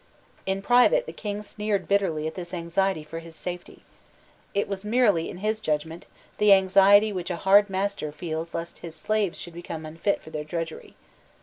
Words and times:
In 0.47 0.63
private 0.63 1.05
the 1.05 1.13
King 1.13 1.43
sneered 1.43 1.87
bitterly 1.87 2.25
at 2.25 2.33
this 2.33 2.55
anxiety 2.55 3.03
for 3.03 3.19
his 3.19 3.35
safety. 3.35 3.83
It 4.55 4.67
was 4.67 4.83
merely, 4.83 5.29
in 5.29 5.37
his 5.37 5.59
judgment, 5.59 6.07
the 6.39 6.53
anxiety 6.53 7.13
which 7.13 7.29
a 7.29 7.35
hard 7.35 7.69
master 7.69 8.11
feels 8.11 8.55
lest 8.55 8.79
his 8.79 8.95
slaves 8.95 9.37
should 9.37 9.53
become 9.53 9.85
unfit 9.85 10.23
for 10.23 10.31
their 10.31 10.43
drudgery. 10.43 10.95